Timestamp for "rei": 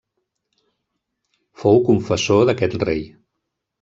2.91-3.05